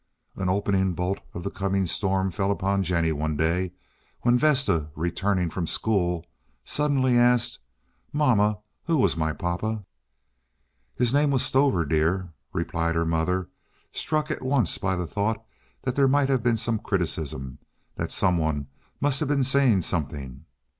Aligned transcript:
An 0.35 0.49
opening 0.49 0.93
bolt 0.93 1.19
of 1.35 1.43
the 1.43 1.51
coming 1.51 1.85
storm 1.85 2.31
fell 2.31 2.49
upon 2.49 2.81
Jennie 2.81 3.11
one 3.11 3.37
day 3.37 3.71
when 4.21 4.35
Vesta, 4.35 4.89
returning 4.95 5.51
from 5.51 5.67
school, 5.67 6.25
suddenly 6.65 7.15
asked: 7.19 7.59
"Mamma, 8.11 8.57
who 8.85 8.97
was 8.97 9.15
my 9.15 9.31
papa?" 9.31 9.85
"His 10.95 11.13
name 11.13 11.29
was 11.29 11.43
Stover, 11.45 11.85
dear," 11.85 12.33
replied 12.51 12.95
her 12.95 13.05
mother, 13.05 13.49
struck 13.91 14.31
at 14.31 14.41
once 14.41 14.79
by 14.79 14.95
the 14.95 15.05
thought 15.05 15.45
that 15.83 15.95
there 15.95 16.07
might 16.07 16.29
have 16.29 16.41
been 16.41 16.57
some 16.57 16.79
criticism—that 16.79 18.11
some 18.11 18.37
one 18.39 18.69
must 18.99 19.19
have 19.19 19.29
been 19.29 19.43
saying 19.43 19.83
something. 19.83 20.45